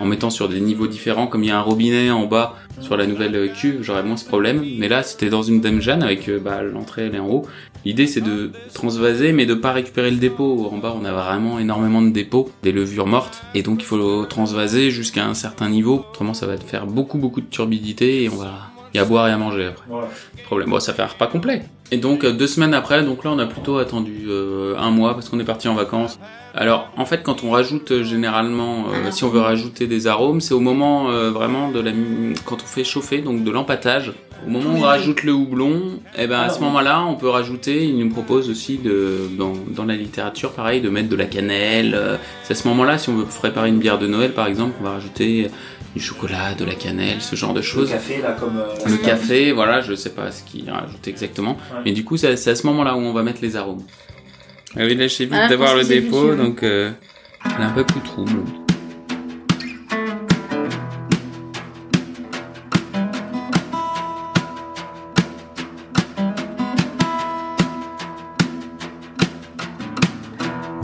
en 0.00 0.06
mettant 0.06 0.30
sur 0.30 0.48
des 0.48 0.60
niveaux 0.60 0.86
différents. 0.86 1.26
Comme 1.26 1.44
il 1.44 1.48
y 1.48 1.50
a 1.50 1.58
un 1.58 1.62
robinet 1.62 2.10
en 2.10 2.26
bas 2.26 2.56
sur 2.80 2.96
la 2.96 3.06
nouvelle 3.06 3.34
euh, 3.36 3.48
cuve, 3.48 3.78
j'aurais 3.82 4.02
moins 4.02 4.16
ce 4.16 4.24
problème. 4.26 4.64
Mais 4.78 4.88
là, 4.88 5.02
c'était 5.02 5.30
dans 5.30 5.42
une 5.42 5.60
Dame 5.60 5.80
Jeanne 5.80 6.02
avec 6.02 6.28
euh, 6.28 6.38
bah, 6.38 6.62
l'entrée, 6.62 7.06
elle 7.06 7.14
est 7.14 7.20
en 7.20 7.28
haut. 7.28 7.46
L'idée, 7.84 8.06
c'est 8.08 8.20
de 8.20 8.50
transvaser, 8.74 9.32
mais 9.32 9.46
de 9.46 9.54
pas 9.54 9.72
récupérer 9.72 10.10
le 10.10 10.16
dépôt. 10.16 10.68
En 10.72 10.78
bas, 10.78 10.94
on 11.00 11.04
a 11.04 11.12
vraiment 11.12 11.58
énormément 11.60 12.02
de 12.02 12.10
dépôts, 12.10 12.50
des 12.62 12.72
levures 12.72 13.06
mortes, 13.06 13.42
et 13.54 13.62
donc 13.62 13.80
il 13.82 13.86
faut 13.86 14.24
transvaser 14.26 14.90
jusqu'à 14.90 15.24
un 15.24 15.34
certain 15.34 15.68
niveau. 15.68 16.04
Autrement, 16.10 16.34
ça 16.34 16.46
va 16.46 16.56
faire 16.56 16.86
beaucoup, 16.86 17.18
beaucoup 17.18 17.40
de 17.40 17.46
turbidité 17.46 18.24
et 18.24 18.28
on 18.28 18.36
va 18.36 18.70
y 18.94 18.98
à 18.98 19.04
boire 19.04 19.28
et 19.28 19.32
à 19.32 19.38
manger 19.38 19.66
après 19.66 19.84
Voilà. 19.88 20.08
problème. 20.44 20.70
Bon, 20.70 20.80
ça 20.80 20.92
fait 20.92 21.02
un 21.02 21.06
repas 21.06 21.28
complet. 21.28 21.62
Et 21.90 21.96
donc 21.96 22.22
euh, 22.24 22.32
deux 22.32 22.46
semaines 22.46 22.74
après, 22.74 23.02
donc 23.02 23.24
là 23.24 23.30
on 23.32 23.38
a 23.38 23.46
plutôt 23.46 23.78
attendu 23.78 24.26
euh, 24.28 24.76
un 24.76 24.90
mois 24.90 25.14
parce 25.14 25.28
qu'on 25.30 25.40
est 25.40 25.44
parti 25.44 25.68
en 25.68 25.74
vacances. 25.74 26.18
Alors 26.54 26.90
en 26.98 27.06
fait 27.06 27.22
quand 27.22 27.44
on 27.44 27.50
rajoute 27.50 27.92
euh, 27.92 28.04
généralement, 28.04 28.84
euh, 28.92 29.10
si 29.10 29.24
on 29.24 29.30
veut 29.30 29.40
rajouter 29.40 29.86
des 29.86 30.06
arômes, 30.06 30.40
c'est 30.42 30.52
au 30.52 30.60
moment 30.60 31.10
euh, 31.10 31.30
vraiment 31.30 31.70
de 31.70 31.80
la 31.80 31.92
quand 32.44 32.56
on 32.62 32.66
fait 32.66 32.84
chauffer, 32.84 33.18
donc 33.22 33.42
de 33.42 33.50
l'empâtage. 33.50 34.12
Au 34.46 34.50
moment 34.50 34.70
où 34.70 34.76
on 34.78 34.82
rajoute 34.82 35.24
le 35.24 35.32
houblon, 35.32 35.98
et 36.16 36.28
ben 36.28 36.40
à 36.40 36.48
ce 36.48 36.60
moment-là 36.60 37.04
on 37.04 37.14
peut 37.16 37.28
rajouter. 37.28 37.84
Il 37.86 37.98
nous 37.98 38.10
propose 38.10 38.50
aussi 38.50 38.78
de 38.78 39.22
dans, 39.36 39.54
dans 39.74 39.84
la 39.84 39.96
littérature 39.96 40.52
pareil 40.52 40.80
de 40.80 40.90
mettre 40.90 41.08
de 41.08 41.16
la 41.16 41.24
cannelle. 41.24 41.94
euh, 41.96 42.16
c'est 42.44 42.52
à 42.52 42.56
ce 42.56 42.68
moment-là 42.68 42.98
si 42.98 43.08
on 43.08 43.16
veut 43.16 43.24
préparer 43.24 43.68
une 43.70 43.78
bière 43.78 43.98
de 43.98 44.06
Noël 44.06 44.32
par 44.32 44.46
exemple, 44.46 44.74
on 44.80 44.84
va 44.84 44.90
rajouter 44.90 45.50
du 45.98 46.04
chocolat, 46.04 46.54
de 46.54 46.64
la 46.64 46.74
cannelle, 46.74 47.20
ce 47.20 47.34
genre 47.34 47.52
de 47.52 47.58
Le 47.58 47.62
choses. 47.64 47.90
café, 47.90 48.22
là, 48.22 48.36
comme. 48.38 48.56
euh, 48.56 48.74
Le 48.88 48.96
café, 48.98 49.50
voilà, 49.52 49.80
je 49.80 49.94
sais 49.94 50.10
pas 50.10 50.30
ce 50.30 50.44
qu'il 50.44 50.70
rajoute 50.70 51.06
exactement. 51.08 51.52
Ouais. 51.72 51.80
Mais 51.86 51.92
du 51.92 52.04
coup, 52.04 52.16
c'est 52.16 52.28
à 52.30 52.36
ce 52.54 52.66
moment-là 52.68 52.94
où 52.94 53.00
on 53.00 53.12
va 53.12 53.22
mettre 53.24 53.40
les 53.42 53.56
arômes. 53.56 53.82
Oui, 54.76 54.94
là, 54.94 55.08
j'ai 55.08 55.24
vite 55.24 55.34
Ah, 55.36 55.48
d'avoir 55.48 55.74
le 55.74 55.82
dépôt, 55.84 56.34
donc 56.36 56.62
euh, 56.62 56.92
elle 57.44 57.50
est 57.62 57.64
un 57.64 57.70
peu 57.70 57.84
plus 57.84 58.00
trouble. 58.00 58.42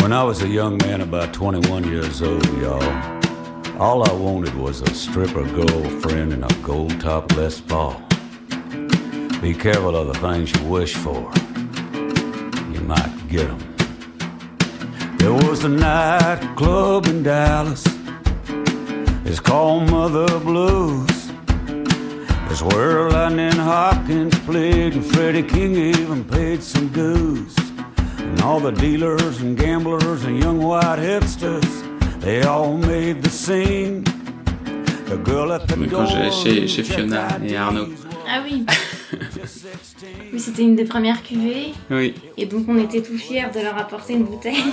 When 0.01 0.13
I 0.13 0.23
was 0.23 0.43
a 0.43 0.49
young 0.49 0.77
man, 0.83 1.01
about 1.01 1.33
21 1.33 1.85
years 1.85 2.21
old, 2.23 2.45
y'all, 2.61 2.81
all 3.79 4.09
I 4.09 4.13
wanted 4.13 4.55
was 4.55 4.83
a 4.83 4.95
stripper 4.95 5.45
girlfriend 5.45 6.33
and 6.33 6.45
a 6.45 6.55
gold 6.63 7.01
top 7.01 7.35
Les 7.37 7.61
Paul. 7.61 8.01
Be 9.41 9.53
careful 9.53 9.97
of 9.97 10.07
the 10.07 10.19
things 10.21 10.53
you 10.55 10.65
wish 10.69 10.95
for. 10.95 11.31
You 12.73 12.81
might 12.81 13.29
get 13.29 13.49
'em. 13.49 13.59
There 15.19 15.33
was 15.33 15.65
a 15.65 15.69
nightclub 15.69 17.07
in 17.07 17.23
Dallas. 17.23 17.85
It's 19.25 19.41
called 19.41 19.91
Mother 19.91 20.39
Blues. 20.39 21.31
It's 22.51 22.63
where 22.63 23.11
Lightning 23.11 23.59
Hopkins 23.59 24.39
played, 24.41 24.95
and 24.95 25.05
Freddie 25.05 25.43
King 25.43 25.75
even 25.75 26.25
paid 26.25 26.63
some 26.63 26.89
dues. 26.89 27.57
And 28.19 28.41
all 28.43 28.61
the 28.61 28.71
dealers 28.71 29.41
and 29.41 29.59
gamblers 29.59 30.25
and 30.25 30.39
young 30.41 30.61
white 30.63 31.01
hipsters, 31.01 31.84
they 32.25 32.43
all 32.43 32.77
made 32.77 33.23
the 33.23 33.31
scene. 33.31 34.03
The 35.07 35.17
girl 35.23 35.53
at 35.53 35.67
the 35.69 35.77
Mais 35.77 35.87
door. 35.89 36.05
quand 36.05 36.07
j'ai 36.07 36.31
chez, 36.31 36.67
chez 36.69 36.83
Fiona 36.83 37.29
et 37.47 37.57
Arnaud. 37.57 37.89
Ah 38.29 38.41
oui. 38.45 38.65
Oui, 40.33 40.41
c'était 40.41 40.63
une 40.63 40.75
des 40.75 40.85
premières 40.85 41.23
cuvées. 41.23 41.73
Oui. 41.91 42.15
Et 42.37 42.47
donc 42.47 42.65
on 42.69 42.77
était 42.79 43.01
tout 43.01 43.17
fiers 43.17 43.47
de 43.55 43.61
leur 43.61 43.79
apporter 43.79 44.15
une 44.15 44.25
bouteille. 44.25 44.57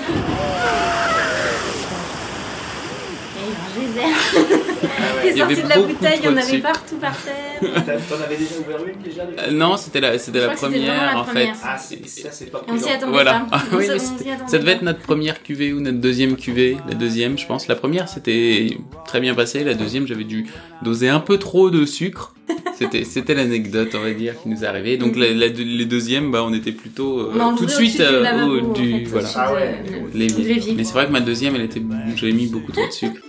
Et 3.38 3.44
un 3.44 3.70
geyser. 3.76 4.58
qui 4.82 5.28
est 5.28 5.32
Il 5.32 5.38
y 5.38 5.42
avait 5.42 5.56
sorti 5.56 5.64
de 5.64 5.70
la 5.70 5.88
bouteille, 5.88 6.20
il 6.20 6.26
y 6.26 6.28
en 6.28 6.38
avait 6.38 6.58
partout 6.60 6.96
par 6.98 7.16
terre. 7.18 7.36
T'en 8.10 8.24
avais 8.24 8.38
déjà 8.38 8.56
ouvert 8.60 8.80
une 8.88 9.02
déjà 9.02 9.22
Euh, 9.24 9.52
non, 9.52 9.78
c'était 9.78 10.02
la, 10.02 10.18
c'était 10.18 10.40
la 10.40 10.50
première 10.50 11.18
en 11.18 11.24
fait. 11.26 11.50
Ah, 11.64 11.78
c'est- 11.78 12.08
ça 12.08 12.30
c'est 12.32 12.52
pas 12.52 12.64
on 12.68 12.78
s'y 12.78 12.90
attendait 12.90 13.12
Voilà. 13.12 13.46
pas. 13.50 13.62
On 13.72 13.78
oui, 13.78 13.84
s'y- 13.84 13.90
mais 13.90 13.96
on 13.96 14.00
s'y 14.00 14.06
c'était- 14.18 14.32
attendait 14.32 14.52
ça 14.52 14.58
devait 14.58 14.72
pas. 14.72 14.76
être 14.78 14.82
notre 14.84 15.00
première 15.00 15.44
cuvée 15.44 15.74
ou 15.74 15.80
notre 15.80 16.00
deuxième 16.00 16.36
cuvée. 16.36 16.78
La 16.88 16.96
deuxième, 16.96 17.38
je 17.38 17.46
pense. 17.46 17.68
La 17.68 17.76
première, 17.76 18.08
c'était 18.10 18.78
très 19.06 19.20
bien 19.20 19.36
passé. 19.36 19.64
La 19.64 19.74
deuxième, 19.76 20.08
j'avais 20.08 20.24
dû 20.24 20.48
doser 20.82 21.10
un 21.10 21.20
peu 21.20 21.38
trop 21.38 21.70
de 21.70 21.86
sucre. 21.86 22.34
C'était, 22.78 23.04
c'était 23.06 23.36
l'anecdote, 23.36 23.90
on 23.94 24.00
va 24.02 24.12
dire, 24.12 24.34
qui 24.42 24.50
nous 24.50 24.64
est 24.64 24.68
arrivée. 24.68 24.98
Donc 24.98 25.16
la, 25.16 25.32
la- 25.34 25.48
les 25.48 25.86
deuxièmes, 25.86 26.32
bah, 26.32 26.44
on 26.44 26.52
était 26.54 26.72
plutôt 26.72 27.20
euh, 27.20 27.34
tout 27.58 27.66
de 27.66 27.72
suite 27.72 27.98
du 27.98 28.02
euh, 28.04 28.46
au- 28.48 28.70
en 28.70 28.74
du 28.74 28.92
fait, 28.92 29.04
voilà. 29.06 29.28
Ah 29.36 29.54
ouais. 29.54 29.84
Mais 30.16 30.84
c'est 30.84 30.94
vrai 30.94 31.06
que 31.06 31.12
ma 31.12 31.20
deuxième, 31.22 31.56
elle 31.56 31.62
était, 31.62 31.82
j'avais 32.16 32.34
mis 32.34 32.48
beaucoup 32.48 32.72
trop 32.72 32.86
de 32.88 32.92
sucre. 32.92 33.22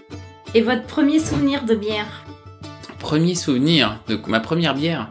Et 0.55 0.61
votre 0.63 0.85
premier 0.85 1.19
souvenir 1.19 1.65
de 1.65 1.75
bière 1.75 2.25
Premier 2.99 3.35
souvenir 3.35 3.99
de 4.09 4.19
ma 4.29 4.39
première 4.41 4.75
bière. 4.75 5.09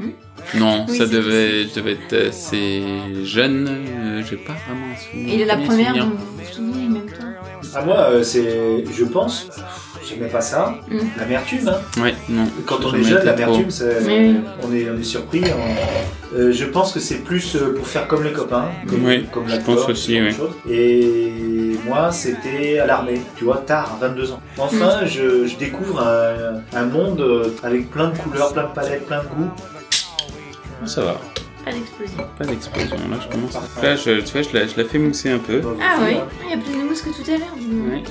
Non, 0.55 0.85
Oui, 0.87 0.97
ça 0.97 1.05
c'est 1.05 1.11
devait, 1.13 1.63
je 1.67 1.75
devais 1.75 1.91
être 1.93 2.27
assez 2.29 2.81
jeune. 3.23 3.67
euh, 3.69 4.23
j'ai 4.27 4.37
pas 4.37 4.53
vraiment 4.67 4.85
un 4.93 4.97
souvenir. 4.97 5.39
Et 5.41 5.45
la 5.45 5.57
première 5.57 5.87
souvenir. 5.87 6.05
dont 6.05 6.11
vous 6.11 6.37
vous 6.37 6.53
souvenez, 6.53 6.87
même 6.87 7.05
toi 7.05 7.25
Ah, 7.75 7.85
moi, 7.85 7.97
euh, 8.11 8.23
c'est. 8.23 8.83
Je 8.91 9.03
pense. 9.05 9.47
J'aimais 10.07 10.29
pas 10.29 10.41
ça. 10.41 10.79
Mm. 10.89 10.97
L'amertume, 11.19 11.67
hein. 11.69 12.01
Ouais, 12.01 12.15
non. 12.29 12.45
Quand 12.65 12.83
on 12.85 12.93
est 12.95 13.03
jeune, 13.03 13.23
l'amertume, 13.23 13.67
Oui, 14.07 14.35
on, 14.63 14.73
est, 14.73 14.89
on 14.89 14.97
est 14.97 15.03
surpris. 15.03 15.43
on- 15.45 16.35
euh, 16.37 16.51
je 16.53 16.65
pense 16.65 16.93
que 16.93 16.99
c'est 17.01 17.23
plus 17.23 17.57
pour 17.75 17.85
faire 17.87 18.07
comme 18.07 18.23
les 18.23 18.31
copains, 18.31 18.69
comme, 18.87 19.05
Oui, 19.05 19.25
comme 19.31 19.47
je 19.49 19.57
pense 19.57 19.87
aussi, 19.89 20.19
oui. 20.21 20.33
Et 20.69 21.70
moi, 21.85 22.11
c'était 22.11 22.79
à 22.79 22.85
l'armée, 22.85 23.21
tu 23.35 23.43
vois, 23.45 23.57
tard, 23.57 23.97
à 24.01 24.05
22 24.07 24.31
ans. 24.33 24.39
Enfin, 24.57 25.05
je, 25.05 25.45
je 25.47 25.55
découvre 25.57 25.99
un, 26.01 26.61
un 26.77 26.85
monde 26.85 27.21
euh, 27.21 27.49
avec 27.63 27.89
plein 27.91 28.09
de 28.09 28.17
couleurs, 28.17 28.53
plein 28.53 28.63
de 28.63 28.73
palettes, 28.73 29.05
plein 29.07 29.23
de 29.23 29.27
goûts. 29.27 29.51
Ça 30.85 31.01
va, 31.03 31.17
Pas 31.65 31.71
d'explosion. 31.71 32.17
pas 32.37 32.45
d'explosion. 32.45 32.95
Là, 33.09 33.17
je 33.21 33.27
commence. 33.31 33.53
Là, 33.83 33.95
je, 33.95 34.21
tu 34.21 34.31
vois, 34.33 34.41
je 34.41 34.57
la, 34.57 34.67
je 34.67 34.77
la 34.77 34.85
fais 34.85 34.97
mousser 34.97 35.29
un 35.31 35.37
peu. 35.39 35.61
Ah 35.81 35.97
oui, 36.03 36.17
il 36.45 36.49
y 36.49 36.53
a 36.53 36.57
plus 36.57 36.73
de 36.75 36.83
mousse 36.87 37.01
que 37.01 37.09
tout 37.09 37.29
à 37.29 37.37
l'heure. 37.37 37.55
Ouais. 37.91 38.03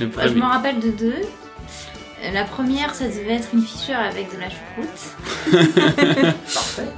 Je 0.00 0.04
Le 0.04 0.28
je 0.28 0.34
m'en 0.38 0.48
rappelle 0.48 0.80
de 0.80 0.90
deux. 0.90 1.14
Euh, 2.22 2.30
La 2.32 2.44
première, 2.44 2.94
ça 2.94 3.06
devait 3.06 3.34
être 3.34 3.48
une 3.54 3.62
Fischer 3.62 3.94
avec 3.94 4.28
de 4.34 4.40
la 4.40 4.48
choucroute. 4.50 6.34
Parfait. 6.54 6.88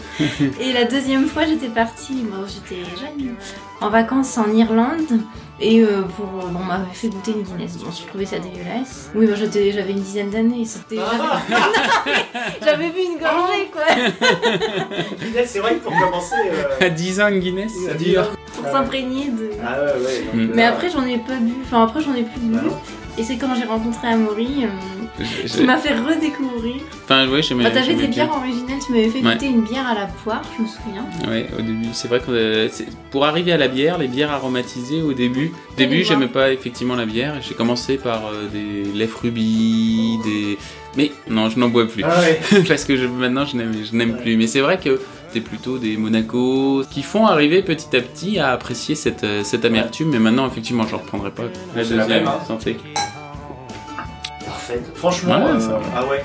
Et 0.60 0.72
la 0.72 0.84
deuxième 0.84 1.26
fois, 1.28 1.46
j'étais 1.46 1.68
partie, 1.68 2.14
bon, 2.22 2.44
j'étais 2.46 2.82
jeune, 2.98 3.34
en 3.80 3.88
vacances 3.90 4.36
en 4.38 4.50
Irlande. 4.52 5.20
Et 5.60 5.80
euh, 5.80 6.02
pour, 6.16 6.26
bon, 6.26 6.58
on 6.60 6.64
m'avait 6.64 6.92
fait 6.92 7.08
goûter 7.08 7.30
une 7.32 7.42
Guinness. 7.42 7.76
Bon, 7.76 7.90
je 7.92 8.04
trouvais 8.08 8.26
ça 8.26 8.38
dégueulasse. 8.40 9.10
Oui, 9.14 9.26
bon, 9.28 9.36
j'étais- 9.36 9.70
j'avais 9.70 9.92
une 9.92 10.00
dizaine 10.00 10.30
d'années. 10.30 10.64
C'était, 10.64 10.96
j'avais, 12.60 12.64
j'avais 12.64 12.90
bu 12.90 12.98
une 13.12 13.18
gorgée, 13.20 13.70
quoi, 13.72 13.84
C'est 15.46 15.60
vrai 15.60 15.74
que 15.74 15.80
pour 15.84 15.92
commencer. 15.96 16.34
euh, 16.50 16.86
À 16.86 16.88
10 16.88 17.20
ans, 17.20 17.28
une 17.28 17.38
Guinness, 17.38 17.70
ça 17.86 17.94
dure. 17.94 18.24
Pour 18.62 18.70
s'imprégner 18.72 19.26
de. 19.26 19.50
Ah 19.64 19.80
ouais, 19.80 19.86
ouais. 20.04 20.24
donc, 20.24 20.50
Mm. 20.50 20.52
Mais 20.54 20.64
après, 20.64 20.88
j'en 20.90 21.04
ai 21.04 21.18
pas 21.18 21.36
bu. 21.40 21.52
Enfin, 21.64 21.84
après, 21.84 22.00
j'en 22.00 22.14
ai 22.14 22.22
plus 22.22 22.40
bu. 22.40 22.56
Ah. 22.58 22.72
Et 23.18 23.22
c'est 23.22 23.36
quand 23.36 23.54
j'ai 23.54 23.64
rencontré 23.66 24.08
Amaury 24.08 24.64
euh, 24.64 25.24
qui 25.46 25.64
m'a 25.64 25.76
fait 25.76 25.92
redécouvrir. 25.94 26.76
Enfin, 27.04 27.28
ouais, 27.28 27.42
j'aimais 27.42 27.64
Bah, 27.64 27.70
t'avais 27.70 27.84
j'aimais 27.84 28.02
des 28.02 28.08
bières 28.08 28.30
originales, 28.34 28.78
tu 28.86 28.92
m'avais 28.92 29.08
fait 29.10 29.22
Ouais. 29.22 29.34
goûter 29.34 29.46
une 29.48 29.60
bière 29.60 29.86
à 29.86 29.92
la 29.94 30.06
poire, 30.06 30.40
je 30.56 30.62
me 30.62 30.66
souviens. 30.66 31.04
Ouais, 31.30 31.46
au 31.58 31.60
début, 31.60 31.88
c'est 31.92 32.08
vrai 32.08 32.20
que 32.20 32.30
euh, 32.30 32.68
pour 33.10 33.26
arriver 33.26 33.52
à 33.52 33.58
la 33.58 33.68
bière, 33.68 33.98
les 33.98 34.08
bières 34.08 34.30
aromatisées 34.30 35.02
au 35.02 35.12
début, 35.12 35.52
au 35.72 35.76
début, 35.76 36.04
j'aimais 36.04 36.26
pas 36.28 36.52
effectivement 36.52 36.94
la 36.96 37.04
bière. 37.04 37.34
J'ai 37.46 37.54
commencé 37.54 37.98
par 37.98 38.28
euh, 38.28 38.48
des 38.50 38.90
lèvres 38.98 39.18
rubis, 39.22 40.18
des. 40.24 40.56
Mais 40.96 41.12
non, 41.28 41.48
je 41.48 41.58
n'en 41.58 41.68
bois 41.68 41.86
plus. 41.86 42.04
Ah 42.04 42.20
ouais. 42.20 42.40
parce 42.68 42.84
que 42.84 42.96
je, 42.96 43.06
maintenant 43.06 43.44
je 43.46 43.56
n'aime, 43.56 44.16
plus. 44.16 44.36
Mais 44.36 44.46
c'est 44.46 44.60
vrai 44.60 44.78
que 44.78 45.00
c'est 45.32 45.40
plutôt 45.40 45.78
des 45.78 45.96
Monaco 45.96 46.82
qui 46.90 47.02
font 47.02 47.26
arriver 47.26 47.62
petit 47.62 47.96
à 47.96 48.00
petit 48.00 48.38
à 48.38 48.50
apprécier 48.50 48.94
cette, 48.94 49.24
euh, 49.24 49.42
cette 49.44 49.64
amertume. 49.64 50.10
Mais 50.10 50.18
maintenant, 50.18 50.46
effectivement, 50.46 50.86
je 50.86 50.94
reprendrai 50.94 51.30
pas 51.30 51.44
la 51.74 51.82
deuxième. 51.82 52.08
même, 52.08 52.26
hein. 52.26 52.38
santé. 52.46 52.76
Parfait. 54.44 54.82
Franchement, 54.94 55.44
Ouais, 55.44 55.62
euh, 55.62 55.78
ah 55.96 56.06
ouais. 56.06 56.24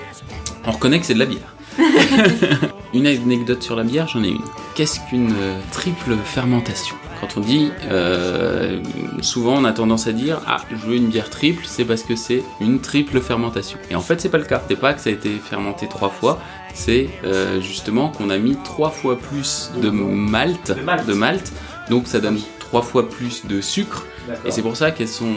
On 0.66 0.72
reconnaît 0.72 1.00
que 1.00 1.06
c'est 1.06 1.14
de 1.14 1.20
la 1.20 1.26
bière. 1.26 1.56
une 2.94 3.08
anecdote 3.08 3.64
sur 3.64 3.76
la 3.76 3.84
bière, 3.84 4.08
j'en 4.08 4.24
ai 4.24 4.30
une. 4.30 4.42
Qu'est-ce 4.76 5.00
qu'une 5.10 5.32
euh, 5.32 5.60
triple 5.72 6.16
fermentation? 6.26 6.96
Quand 7.20 7.38
on 7.38 7.40
dit, 7.40 7.72
euh, 7.90 8.80
souvent 9.22 9.54
on 9.56 9.66
a 9.66 9.72
tendance 9.72 10.06
à 10.08 10.12
dire, 10.12 10.40
ah, 10.48 10.58
je 10.70 10.76
veux 10.76 10.96
une 10.96 11.08
bière 11.08 11.30
triple, 11.30 11.64
c'est 11.66 11.84
parce 11.86 12.04
que 12.04 12.16
c'est 12.16 12.44
une 12.62 12.80
triple 12.80 13.20
fermentation. 13.22 13.80
Et 13.90 13.96
en 13.96 14.02
fait, 14.02 14.22
c'est 14.22 14.30
pas 14.30 14.38
le 14.38 14.44
cas. 14.46 14.62
C'est 14.70 14.76
pas 14.80 14.94
que 14.94 15.02
ça 15.02 15.10
a 15.10 15.14
été 15.14 15.30
fermenté 15.38 15.88
trois 15.88 16.10
fois, 16.10 16.40
c'est 16.76 17.10
euh, 17.24 17.60
justement 17.60 18.10
qu'on 18.10 18.30
a 18.30 18.38
mis 18.38 18.56
trois 18.64 18.92
fois 18.92 19.18
plus 19.18 19.72
de 19.82 19.90
malt, 19.90 20.72
De 20.78 20.82
malt. 20.84 21.06
de 21.08 21.14
malt, 21.14 21.52
donc 21.90 22.08
ça 22.08 22.20
donne 22.20 22.40
trois 22.60 22.82
fois 22.84 23.10
plus 23.10 23.46
de 23.48 23.62
sucre, 23.62 24.06
et 24.46 24.52
c'est 24.52 24.62
pour 24.62 24.76
ça 24.78 24.92
qu'elles 24.92 25.08
sont 25.08 25.34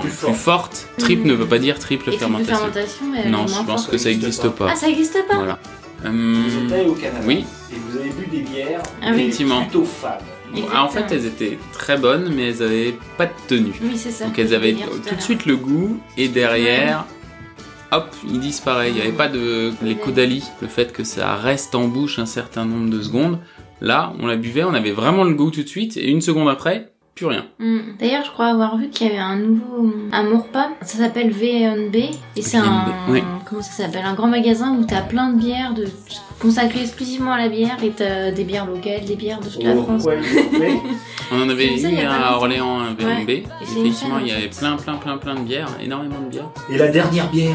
Plus 0.00 0.10
plus 0.10 0.32
fortes. 0.32 0.86
Triple 0.96 1.26
ne 1.26 1.34
veut 1.34 1.46
pas 1.46 1.58
dire 1.58 1.78
triple 1.78 2.04
Et 2.08 2.16
triple 2.16 2.18
fermentation. 2.20 2.56
fermentation, 2.56 3.04
mais 3.12 3.28
Non, 3.28 3.46
je 3.46 3.62
pense 3.66 3.86
que 3.86 3.98
ça 3.98 4.08
n'existe 4.08 4.44
existe 4.44 4.48
pas. 4.56 4.68
Ah, 4.70 4.76
ça 4.76 4.88
existe 4.88 5.18
pas 5.28 5.34
Voilà. 5.34 5.58
Vous 6.02 6.08
Hum, 6.08 6.44
étiez 6.64 6.86
au 6.86 6.92
Canada. 6.94 7.20
oui. 7.26 7.44
Et 7.72 7.76
vous 7.76 7.98
avez 7.98 8.10
bu 8.10 8.26
des 8.28 8.42
bières. 8.42 8.80
Ah 9.02 9.10
oui. 9.12 9.30
Plutôt 9.30 9.84
fades. 9.84 10.22
Ah, 10.72 10.84
en 10.84 10.88
fait, 10.88 11.04
elles 11.10 11.26
étaient 11.26 11.58
très 11.72 11.96
bonnes, 11.96 12.32
mais 12.34 12.48
elles 12.48 12.62
avaient 12.62 12.94
pas 13.16 13.26
de 13.26 13.32
tenue. 13.46 13.74
Oui, 13.82 13.96
c'est 13.96 14.10
ça. 14.10 14.26
Donc 14.26 14.38
elles 14.38 14.54
avaient 14.54 14.74
tout 14.74 15.14
de 15.14 15.20
suite 15.20 15.46
le 15.46 15.56
goût, 15.56 16.00
et 16.16 16.28
derrière, 16.28 17.04
hop, 17.92 18.14
ils 18.28 18.40
disparaissent. 18.40 18.92
Il 18.92 18.96
n'y 18.96 19.02
avait 19.02 19.12
pas 19.12 19.28
de 19.28 19.72
les 19.82 19.96
caudalie, 19.96 20.44
le 20.62 20.68
fait 20.68 20.92
que 20.92 21.04
ça 21.04 21.34
reste 21.34 21.74
en 21.74 21.88
bouche 21.88 22.18
un 22.18 22.26
certain 22.26 22.64
nombre 22.64 22.90
de 22.90 23.02
secondes. 23.02 23.38
Là, 23.80 24.12
on 24.18 24.26
la 24.26 24.36
buvait, 24.36 24.64
on 24.64 24.74
avait 24.74 24.92
vraiment 24.92 25.24
le 25.24 25.34
goût 25.34 25.50
tout 25.50 25.62
de 25.62 25.68
suite, 25.68 25.96
et 25.96 26.08
une 26.08 26.20
seconde 26.20 26.48
après, 26.48 26.92
plus 27.18 27.26
rien. 27.26 27.44
Mm. 27.58 27.78
D'ailleurs, 27.98 28.24
je 28.24 28.30
crois 28.30 28.46
avoir 28.46 28.76
vu 28.78 28.88
qu'il 28.88 29.06
y 29.08 29.10
avait 29.10 29.18
un 29.18 29.36
nouveau 29.36 29.92
Amourpa. 30.12 30.70
Ça 30.82 30.98
s'appelle 30.98 31.30
V&B 31.30 31.96
et 32.36 32.42
c'est 32.42 32.56
un 32.58 32.62
V&B, 32.62 33.10
oui. 33.10 33.22
comment 33.48 33.62
ça 33.62 33.72
s'appelle 33.84 34.04
un 34.04 34.14
grand 34.14 34.28
magasin 34.28 34.76
où 34.78 34.84
t'as 34.84 35.02
plein 35.02 35.30
de 35.30 35.38
bières 35.38 35.74
de 35.74 35.86
consacrées 36.40 36.82
exclusivement 36.82 37.32
à 37.32 37.38
la 37.38 37.48
bière 37.48 37.76
et 37.82 37.90
t'as 37.90 38.30
des 38.30 38.44
bières 38.44 38.66
locales, 38.66 39.04
des 39.04 39.16
bières 39.16 39.40
de 39.40 39.48
toute 39.48 39.62
la 39.62 39.74
Oh, 39.74 39.82
France. 39.82 40.04
ouais, 40.04 40.18
ouais. 40.60 40.78
On 41.32 41.42
en 41.42 41.48
avait 41.48 41.76
ça 41.76 41.90
eu 41.90 41.96
à. 41.98 42.36
Orléans, 42.36 42.80
un. 42.80 42.94
Ouais. 42.94 43.22
Une 43.22 43.30
Effectivement, 43.80 44.18
il 44.20 44.28
y 44.28 44.32
avait 44.32 44.48
plein, 44.48 44.76
plein, 44.76 44.94
plein, 44.96 45.18
plein 45.18 45.34
de 45.34 45.40
bières, 45.40 45.68
énormément 45.82 46.20
de 46.24 46.30
bières. 46.30 46.50
Et 46.70 46.78
la 46.78 46.88
dernière 46.88 47.28
bière. 47.30 47.54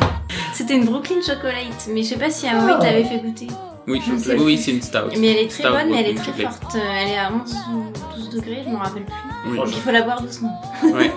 C'était 0.53 0.75
une 0.75 0.85
Brooklyn 0.85 1.21
Chocolate, 1.25 1.87
mais 1.91 2.03
je 2.03 2.09
sais 2.09 2.17
pas 2.17 2.29
si 2.29 2.47
Amaury 2.47 2.73
Ah. 2.75 2.79
t'avait 2.81 3.03
fait 3.05 3.17
goûter. 3.19 3.47
Oui, 3.87 4.01
oui, 4.39 4.57
c'est 4.57 4.71
une 4.71 4.81
stout. 4.81 4.97
Mais 5.19 5.27
elle 5.27 5.37
est 5.45 5.47
très 5.49 5.63
Stout 5.63 5.73
bonne, 5.73 5.89
mais 5.89 6.01
elle 6.03 6.11
est 6.11 6.15
très 6.15 6.31
forte. 6.31 6.75
Euh, 6.75 6.79
Elle 7.01 7.09
est 7.09 7.17
à 7.17 7.31
11 7.33 7.53
ou 7.73 7.83
12 8.15 8.29
degrés, 8.29 8.61
je 8.65 8.69
m'en 8.71 8.77
rappelle 8.79 9.03
plus. 9.03 9.13
Oui. 9.51 9.57
Donc 9.57 9.67
il 9.67 9.73
faut 9.81 9.91
la 9.91 10.01
boire 10.03 10.21
doucement. 10.21 10.61
Ouais. 10.83 11.11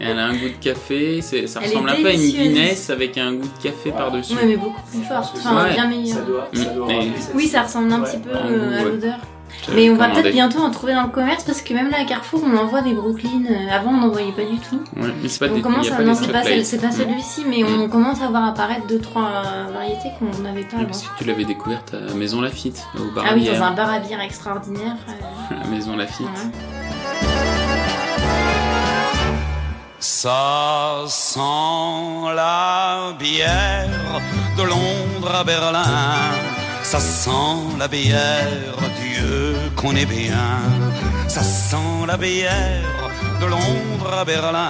Et 0.00 0.04
elle 0.04 0.18
a 0.18 0.24
un 0.26 0.32
goût 0.32 0.48
de 0.48 0.60
café, 0.64 1.20
ça 1.22 1.36
Elle 1.36 1.44
ressemble 1.68 1.90
un 1.90 1.94
peu 1.94 2.06
à 2.08 2.12
une. 2.12 2.20
Guinness 2.20 2.90
avec 2.90 3.16
un 3.18 3.34
goût 3.34 3.46
de 3.46 3.62
café 3.62 3.90
par-dessus. 3.92 4.34
Ouais, 4.34 4.46
mais 4.46 4.56
beaucoup 4.56 4.80
plus 4.90 5.02
forte. 5.04 5.36
Enfin, 5.38 5.64
Ouais. 5.64 5.72
bien 5.74 5.82
Ça 5.84 5.88
meilleure. 5.88 6.26
doit, 6.26 6.48
ça 6.52 6.60
Mm. 6.70 6.74
doit 6.74 6.88
Oui, 7.34 7.46
ça 7.46 7.62
ressemble 7.62 7.92
un 7.92 8.00
Ouais. 8.02 8.10
petit 8.10 8.18
peu 8.18 8.30
euh, 8.34 8.48
goût, 8.68 8.74
à 8.74 8.78
ouais. 8.78 8.90
l'odeur. 8.90 9.18
Mais 9.74 9.90
on 9.90 9.96
va 9.96 10.08
peut-être 10.08 10.30
bientôt 10.32 10.58
en 10.60 10.70
trouver 10.70 10.94
dans 10.94 11.02
le 11.04 11.08
commerce 11.10 11.44
parce 11.44 11.62
que 11.62 11.74
même 11.74 11.90
là 11.90 11.98
à 12.00 12.04
Carrefour 12.04 12.42
on 12.44 12.56
envoie 12.56 12.80
des 12.82 12.92
Brooklyn. 12.94 13.42
Euh, 13.50 13.74
Avant 13.74 13.90
on 13.90 13.96
n'en 13.98 14.08
voyait 14.08 14.32
pas 14.32 14.42
du 14.44 14.58
tout. 14.58 14.80
Ouais, 14.96 15.08
mais 15.22 15.28
c'est 15.28 15.46
pas 15.46 15.52
on 15.54 15.60
commence 15.60 15.90
à 15.90 15.96
pas 15.96 16.02
non 16.02 16.14
c'est 16.14 16.20
pas, 16.32 16.42
chocolate. 16.42 16.44
celle- 16.46 16.64
c'est 16.64 16.78
pas 16.80 16.90
celui-ci 16.92 17.44
mais 17.48 17.64
on 17.64 17.88
commence 17.88 18.20
à 18.22 18.28
voir 18.28 18.44
apparaître 18.46 18.86
deux 18.86 18.98
trois 19.00 19.22
euh, 19.44 19.72
variétés 19.72 20.10
qu'on 20.18 20.26
n'avait 20.42 20.62
pas 20.62 20.76
Oui, 20.76 20.82
avant. 20.82 20.86
parce 20.86 21.02
que 21.02 21.18
tu 21.18 21.24
l'avais 21.24 21.44
découverte 21.44 21.94
à 21.94 22.14
Maison 22.14 22.40
Lafitte, 22.40 22.86
au 22.98 23.10
bar 23.14 23.24
Ah 23.26 23.32
à 23.32 23.34
oui 23.34 23.40
bière. 23.42 23.58
dans 23.58 23.66
un 23.66 23.70
bar 23.72 23.90
à 23.90 23.98
bière 23.98 24.20
extraordinaire. 24.20 24.96
euh, 25.08 25.54
à 25.64 25.66
Maison 25.68 25.96
Lafitte. 25.96 26.26
Ça 30.00 31.02
sent 31.08 31.40
la 32.34 33.12
bière 33.18 34.20
de 34.56 34.62
Londres 34.62 35.34
à 35.34 35.44
Berlin. 35.44 35.82
Ça 36.82 37.00
sent 37.00 37.30
la 37.78 37.88
bière, 37.88 38.74
qu'on 39.78 39.94
est 39.94 40.06
bien. 40.06 40.58
Ça 41.28 41.42
sent 41.42 42.06
la 42.06 42.16
bière 42.16 43.10
de 43.40 43.46
Londres 43.46 44.12
à 44.20 44.24
Berlin. 44.24 44.68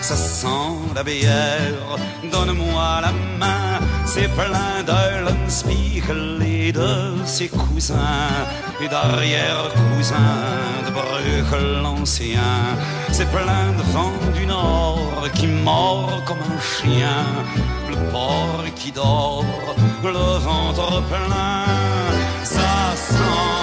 Ça 0.00 0.16
sent 0.16 0.74
la 0.94 1.02
bière, 1.02 1.96
donne-moi 2.32 3.00
la 3.02 3.12
main. 3.38 3.78
C'est 4.06 4.30
plein 4.40 4.76
d'Eulenspiegel 4.88 6.42
et 6.42 6.72
de 6.72 6.92
ses 7.24 7.48
cousins 7.48 8.34
et 8.82 8.88
d'arrière-cousins 8.88 10.46
de 10.86 10.90
Bruegel 10.90 11.82
l'ancien. 11.82 12.52
C'est 13.12 13.30
plein 13.30 13.68
de 13.78 13.84
vent 13.92 14.18
du 14.34 14.46
nord 14.46 15.22
qui 15.34 15.46
mord 15.46 16.22
comme 16.26 16.42
un 16.56 16.60
chien. 16.60 17.24
Le 17.90 17.96
porc 18.10 18.64
qui 18.74 18.90
dort, 18.90 19.44
le 20.02 20.38
ventre 20.48 21.02
plein. 21.02 21.64
Ça 22.42 22.96
sent 22.96 23.59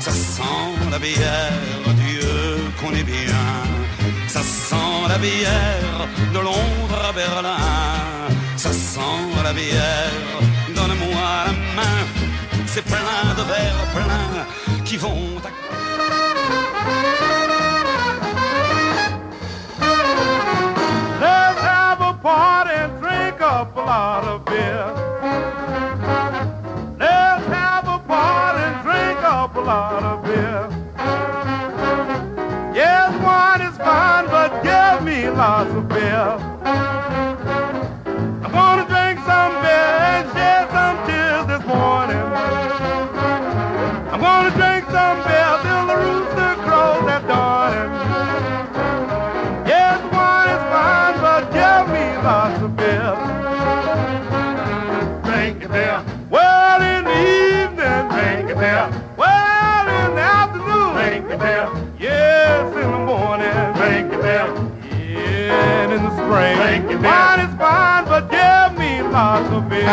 Ça 0.00 0.10
sent 0.10 0.42
la 0.90 0.98
bière, 0.98 1.84
Dieu 2.06 2.56
qu'on 2.80 2.92
est 2.94 3.04
bien. 3.04 3.44
Ça 4.28 4.40
sent 4.40 5.08
la 5.08 5.18
bière 5.18 6.08
de 6.32 6.38
Londres 6.38 7.02
à 7.08 7.12
Berlin. 7.12 7.56
Ça 8.56 8.72
sent 8.72 9.24
la 9.44 9.52
bière, 9.52 10.40
donne-moi 10.74 11.28
la 11.46 11.52
main. 11.76 11.98
C'est 12.66 12.84
plein 12.84 13.34
de 13.36 13.42
verres 13.42 13.86
pleins 13.94 14.46
qui 14.86 14.96
vont 14.96 15.38
à 15.44 15.50
some 45.02 45.18
beer 45.26 45.54
till 45.64 45.84
the 45.90 45.96
rooster 46.04 46.52
crows 46.64 47.06
at 47.14 47.22
dawning. 47.30 47.92
Yes, 49.72 49.98
wine 50.14 50.50
is 50.56 50.62
fine, 50.72 51.16
but 51.24 51.42
give 51.58 51.84
me 51.94 52.04
lots 52.28 52.58
of 52.66 52.70
beer. 52.80 53.12
Drink 55.26 55.56
it 55.66 55.70
there. 55.78 56.00
Well, 56.30 56.80
in 56.94 57.02
the 57.10 57.18
evening, 57.50 58.04
it 58.52 58.58
there. 58.64 58.88
Well, 59.16 59.86
in 60.00 60.10
the 60.18 60.26
afternoon, 60.40 60.92
it 61.32 61.38
there. 61.46 61.68
Yes, 61.98 62.64
in 62.82 62.88
the 62.96 63.02
morning, 63.10 63.58
it 64.16 64.22
there. 64.28 64.48
Yeah, 65.10 65.94
in 65.94 66.00
the 66.06 66.12
spring, 66.18 66.56
drink 66.62 66.84
it 66.94 67.00
there. 67.02 67.12
Wine 67.12 67.40
is 67.46 67.54
fine, 67.62 68.04
but 68.12 68.24
give 68.38 68.70
me 68.78 68.90
lots 69.02 69.50
of 69.56 69.62
beer. 69.68 69.90